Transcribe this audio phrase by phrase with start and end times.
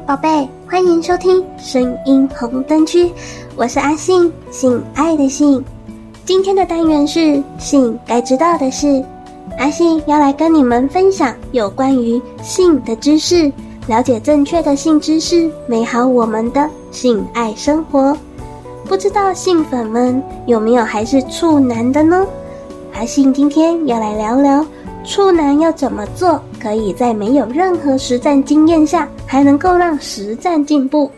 [0.00, 3.10] 宝贝，欢迎收听声音红灯区，
[3.56, 5.64] 我是阿信，性爱的性。
[6.24, 9.04] 今天的单元是性该知道的事，
[9.58, 13.50] 阿信要来跟你们分享有关于性的知识，
[13.86, 18.16] 了解正确的性知识，美好我们的性爱生活。
[18.86, 22.26] 不知道性粉们有没有还是处男的呢？
[22.94, 24.64] 阿信今天要来聊聊。
[25.06, 31.10] 处男要怎么做，可以在没有任何实战经验下，还能够让实战进步？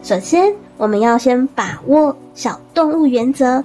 [0.00, 3.62] 首先，我们要先把握小动物原则。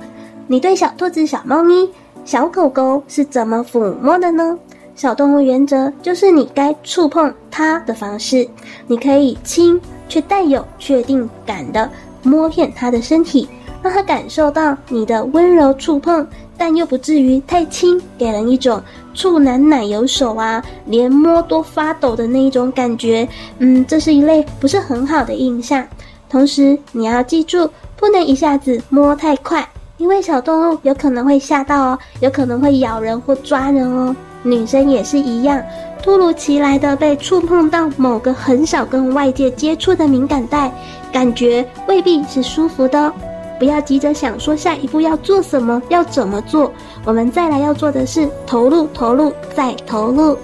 [0.48, 1.88] 你对小兔子、小猫咪、
[2.26, 4.58] 小狗狗是怎么抚摸的呢？
[4.96, 8.50] 小动物原则就是你该触碰它的方式，
[8.88, 9.80] 你可以轻
[10.10, 11.88] 却带有确定感的
[12.24, 13.48] 摸遍它的身体，
[13.84, 16.26] 让它感受到你的温柔触碰。
[16.62, 18.80] 但又不至于太轻，给人一种
[19.16, 23.28] 处男奶油手啊，连摸都发抖的那一种感觉。
[23.58, 25.84] 嗯，这是一类不是很好的印象。
[26.30, 34.16] 同时，你要记住，不能一下子摸太快，因为小动物有可能会吓到哦，有可能会咬人或抓人哦。
[34.44, 35.60] 女生也是一样，
[36.04, 40.72] 突如其来的被触碰到某个很少跟外界接触的敏感带，
[41.12, 43.14] 感觉未必是舒服的哦。
[43.62, 46.72] 不要急着想说下一步要做什么，要怎么做。
[47.06, 50.36] 我们再来要做的是投入、投入再投入。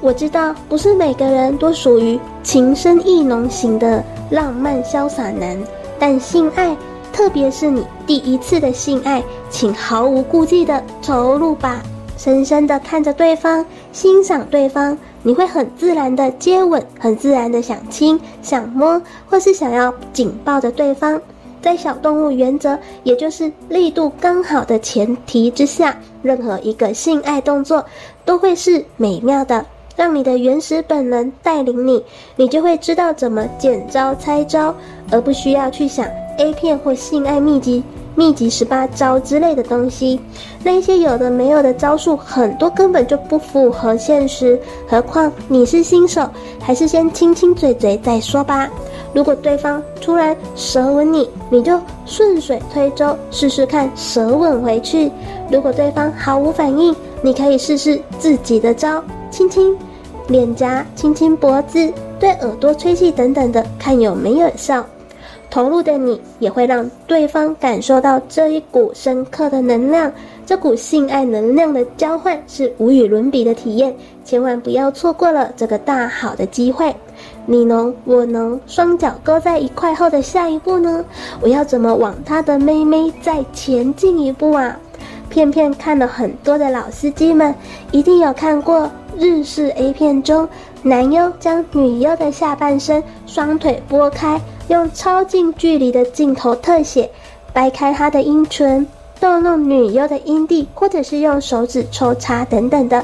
[0.00, 5.56] 我知道不是每个人都属于情深意浓型的浪漫潇洒男，
[5.96, 6.76] 但性爱，
[7.12, 11.80] 特别是你第一次的性爱，请毫无顾忌的投入吧，
[12.16, 21.22] 深深的看着对方，欣赏对方，你会很自然的接吻，很自然的想亲、想摸，或是想要紧抱着对方。
[21.64, 27.82] 在小动物原则，也就是力度刚好的前提之下，任何一个性爱动作
[28.22, 29.64] 都会是美妙的。
[29.96, 32.04] 让你的原始本能带领你，
[32.36, 34.74] 你就会知道怎么见招拆招，
[35.10, 37.82] 而不需要去想 A 片或性爱秘籍、
[38.14, 40.20] 秘籍十八招之类的东西。
[40.62, 44.60] 那些有的没有的招数，很多根本就不符合现实。
[44.86, 46.28] 何况你是新手，
[46.60, 48.68] 还是先亲亲嘴嘴再说吧。
[49.14, 55.10] 如果对方突然舌吻你，你就顺水推舟试试看舌吻回去。
[55.50, 59.76] 如果对方毫无反应，你可以试试自己的招，亲亲
[60.26, 64.84] 脸颊，亲亲脖子，对耳朵吹气等等的，看有没有效。
[65.48, 70.10] 投入的你也会让对方感受到这一股深刻的能量，
[70.46, 73.94] 这股性爱能量的交换是无与伦比的体验，
[74.24, 76.94] 千万不要错过了这个大好的机会。
[77.46, 81.04] 你侬我侬，双脚勾在一块后的下一步呢？
[81.40, 84.78] 我要怎么往他的妹妹再前进一步啊？
[85.30, 87.54] 片片看了很多的老司机们，
[87.90, 90.48] 一定有看过日式 A 片中，
[90.82, 94.40] 男优将女优的下半身双腿拨开。
[94.68, 97.10] 用超近距离的镜头特写，
[97.52, 98.86] 掰开她的阴唇，
[99.24, 103.02] 逗弄女优的阴蒂，或者是用手指抽插等等的。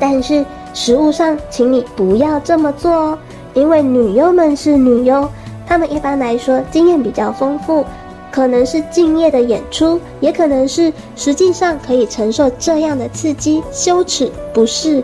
[0.00, 0.44] 但是
[0.74, 3.18] 实物上，请你不要这么做哦，
[3.54, 5.28] 因为女优们是女优，
[5.68, 7.84] 她们一般来说经验比较丰富，
[8.32, 15.00] 可能是敬业的演出，也可能是实际上可以承受这样的刺激、羞耻、不适。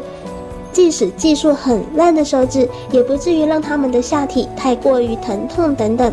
[0.75, 6.13] 即使技术很烂的手指，也不至于让他们的下体太过于疼痛等等。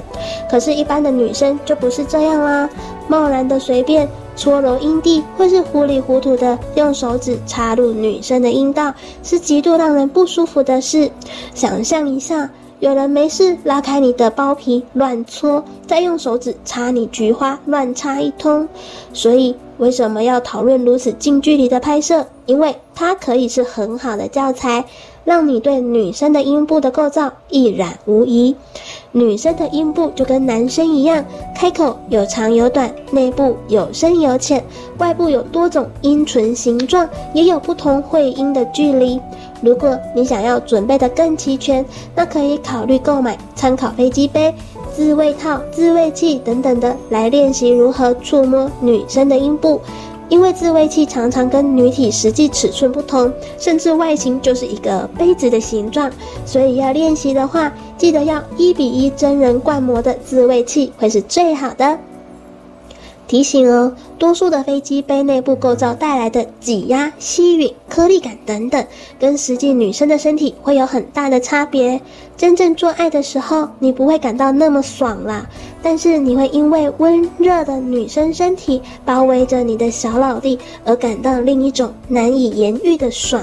[0.50, 2.70] 可是，一般的女生就不是这样啦，
[3.10, 11.12] 贸然的随便搓揉阴蒂，或是糊里糊涂的用手指插入女生的阴道，是极度让人不舒服的事。
[11.54, 12.50] 想象一下。
[12.82, 18.68] 有人没事拉开你的包皮乱搓，再用手指插你菊花乱插一通，
[19.14, 22.28] 所以为什么要讨论如此近距离的拍摄？
[22.46, 24.86] 因为它可以是很好的教材，
[25.26, 28.56] 让你对女生的阴部的构造一览无遗。
[29.12, 31.26] 女生的阴部就跟男生一样，
[31.56, 34.64] 开口有长有短，内部有深有浅，
[35.00, 39.20] 外部有多种阴唇形状，也有不同会阴的距离。
[39.62, 41.84] 如果你想要准备得更齐全，
[42.16, 44.54] 那可以考虑购买参考飞机杯、
[44.96, 49.82] 自慰套、自慰器等等的，来练习如何触摸女生的阴部。
[50.30, 56.10] 因为自慰器常常跟女体实际尺寸不同，甚至外形就是一个杯子的形状，
[56.46, 62.00] 所以要练习的话，记得要一比一真人灌模的自慰器会是最好的。
[63.32, 68.86] 提醒哦，多数的飞机杯内部构造带来的挤压、吸吮、颗粒感等等，
[69.18, 72.02] 跟实际女生的身体会有很大的差别。
[72.36, 75.48] 真正做爱的时候，你不会感到那么爽啦，
[75.82, 83.42] 但是你会因为温热的女生身体包围着你的小老弟而感到另一种难以言喻的爽。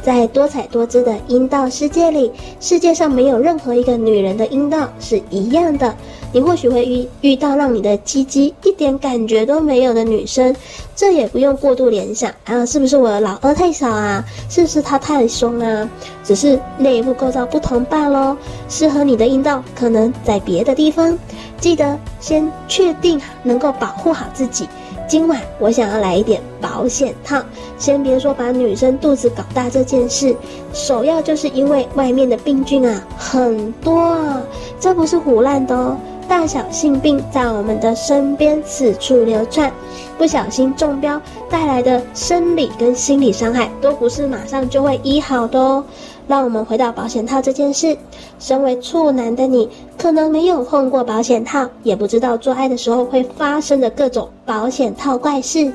[0.00, 2.30] 在多彩多姿的阴道世界里，
[2.60, 5.92] 世界上没有任何一个女人的阴道是一样的。
[6.34, 10.54] 你或许会遇遇到让你的鸡鸡一点感觉都没有的女生，
[10.96, 14.24] 这也不用过度联想啊，是不是我的老二太小啊？
[14.50, 15.88] 是不是他太凶啊？
[16.24, 18.36] 只是内部构造不同罢喽。
[18.68, 21.16] 适合你的阴道可能在别的地方，
[21.60, 24.68] 记得先确定能够保护好自己。
[25.06, 27.40] 今晚我想要来一点保险套，
[27.78, 30.34] 先别说把女生肚子搞大这件事，
[30.72, 34.42] 首要就是因为外面的病菌啊很多啊，
[34.80, 35.94] 这不是唬烂的哦，
[36.28, 39.72] 大小性病在我们的身边四处流窜，
[40.18, 45.84] 不小心中标带来的生理跟心理伤害都不是马上就会医好的哦。
[46.26, 47.96] 让我们回到保险套这件事。
[48.38, 49.68] 身为处男的你，
[49.98, 55.72] 可能没有碰过保险套，也不知道做爱的时候会发生的各种保险套怪事。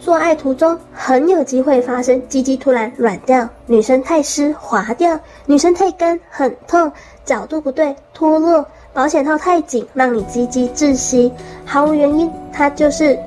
[0.00, 6.92] 做爱途中很有机会发生鸡鸡突然软掉，女生太湿滑掉，女生太干很痛，
[7.24, 11.30] 角度不对脱落，保险套太紧让你鸡鸡窒息，
[11.66, 13.18] 毫无原因，它就是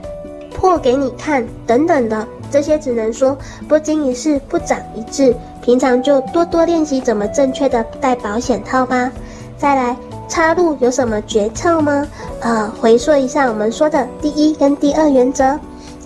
[0.56, 2.26] 破给你看等等的。
[2.50, 3.38] 这些只能说
[3.68, 9.12] 不经一事不长一智，平常就多多练习怎么正确的戴保险套吧。
[9.58, 9.98] 再来，
[10.30, 12.08] 插入有什么诀窍吗？
[12.40, 15.60] 呃，回说一下我们说的第一跟第二原则：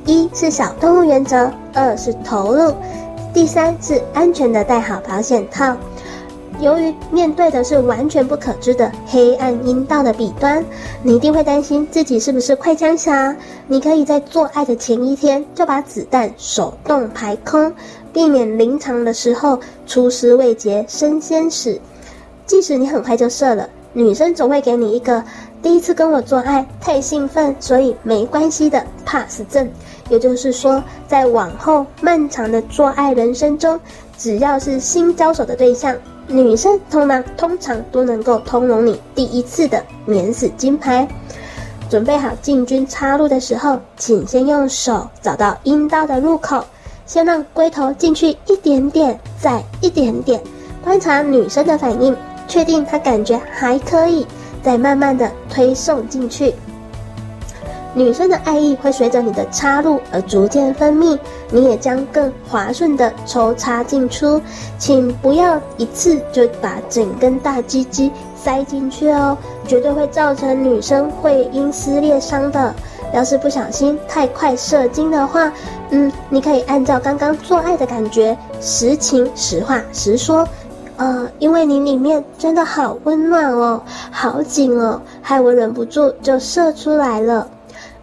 [0.08, 2.74] 一是小动物原则，二是投入，
[3.31, 5.78] 第三是安全的戴好保险套。
[6.62, 10.63] 由于面对的是完全不可知的黑暗阴道的彼端，
[11.02, 13.36] 你一定会担心自己是不是快枪侠。
[13.66, 17.74] 你可以在做爱的前一天就把子弹手动排空，
[18.13, 21.81] 避免临场的时候出师未捷身先死。
[22.46, 25.24] 即使你很快就射了，女生总会给你一个
[25.63, 29.68] 第一次跟我做爱太兴奋，所以没关系的 pass 证。
[30.10, 33.80] 也就是说，在往后漫长的做爱人生中，
[34.16, 35.96] 只要是新交手的对象。
[36.31, 41.07] 女生通常通常都能够通融你第一次的免死金牌。
[41.89, 46.63] 准备好进军插入的时候，请先用手找到阴道的入口，
[47.06, 50.42] 先让龟头进去一点点，再一点点，
[50.81, 52.16] 观察女生的反应，
[52.48, 54.25] 确定她感觉还可以，
[54.63, 56.54] 再慢慢的推送进去。
[57.93, 61.17] 女生的爱意会随着你的插入而逐渐分泌，
[61.49, 64.41] 你也将更滑顺的抽插进出。
[64.77, 72.73] 请不要一次就把整根大鸡鸡塞进去哦，绝对会造成女生会阴撕裂伤的。
[73.13, 75.51] 要是不小心太快射精的话，
[75.89, 80.47] 嗯，你可以按照刚刚做爱的感觉，实情实话实说。
[80.97, 87.47] 呃，因为你里面真的好温暖哦，好紧哦，害我忍不住就射出来了。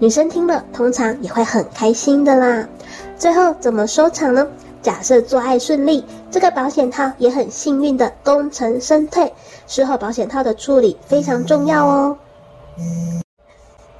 [0.00, 2.68] 女生听了，通常也会很开心的啦。
[3.16, 4.46] 最后怎么收场呢？
[4.80, 9.32] 假设做爱顺利，这个保险套也很幸运的功成身退。
[9.66, 12.16] 事后保险套的处理非常重要哦。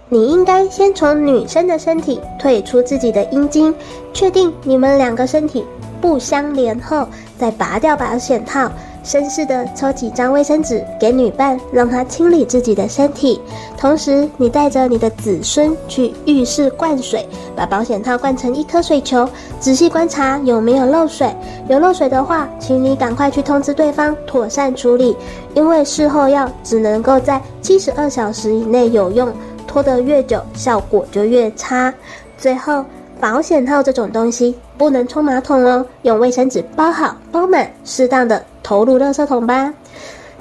[0.09, 3.75] 你应该先从女生的身体退出自己的阴茎，
[4.15, 5.67] 确定你们两个身体
[6.01, 8.71] 不相连后，再拔掉保险套。
[9.09, 13.41] 绅士的抽几张卫生纸给女伴，让她清理自己的身体。
[13.79, 19.27] 同时，你带着你的子孙去浴室灌水，把保险套灌成一颗水球，
[19.59, 21.35] 仔细观察有没有漏水。
[21.71, 25.17] 有漏水的话，请你赶快去通知对方妥善处理，
[25.55, 29.33] 因为事后药只能够在七十二小时以内有用，
[29.67, 31.95] 拖得越久，效果就越差。
[32.37, 32.85] 最后，
[33.21, 38.45] 保险套这种东西不能冲马桶哦，用卫生纸包好包满，适当的。
[38.63, 39.73] 投入垃圾桶吧！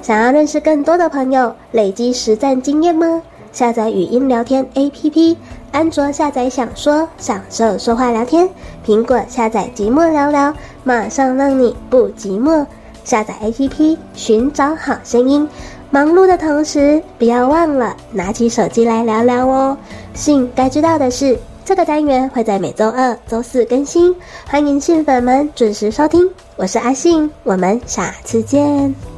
[0.02, 3.22] 想要认识更多的朋友，累积实战经验吗？
[3.52, 5.34] 下载语音聊天 APP，
[5.72, 8.46] 安卓下载想说，享受说话聊天；
[8.84, 10.52] 苹果下载寂寞聊聊，
[10.84, 12.66] 马上让你不寂寞。
[13.02, 15.48] 下载 APP，寻找好声音。
[15.90, 19.74] 忙碌的同时，不要忘了拿起手机来聊聊哦。
[20.12, 21.38] 信该知道的事。
[21.68, 26.26] 这个单元会在每周二、周四更新，欢迎新粉们准时收听。
[26.56, 29.17] 我是阿信，我们下次见。